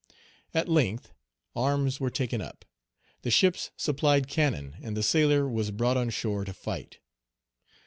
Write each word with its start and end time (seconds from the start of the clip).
At 0.55 0.67
length, 0.67 1.13
arms 1.55 1.99
were 1.99 2.09
taken 2.09 2.41
up. 2.41 2.65
The 3.21 3.29
ships 3.29 3.69
supplied 3.77 4.27
cannon, 4.27 4.77
and 4.81 4.97
the 4.97 5.03
sailor 5.03 5.47
was 5.47 5.69
brought 5.69 5.95
on 5.95 6.09
shore 6.09 6.43
to 6.43 6.53
fight. 6.53 6.97